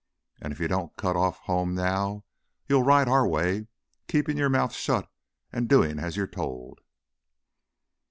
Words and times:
And 0.41 0.51
if 0.51 0.59
you 0.59 0.67
don't 0.67 0.97
cut 0.97 1.15
off 1.15 1.37
home 1.41 1.75
now, 1.75 2.23
you'll 2.67 2.81
ride 2.81 3.07
our 3.07 3.27
way, 3.27 3.67
keepin' 4.07 4.35
your 4.35 4.49
mouth 4.49 4.73
shut 4.73 5.07
and 5.53 5.69
doin' 5.69 5.99
as 5.99 6.17
you're 6.17 6.25
told!" 6.25 6.81